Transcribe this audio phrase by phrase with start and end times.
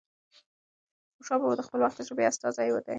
[1.17, 2.89] خوشال بابا د خپل وخت د ژبې استازی دی.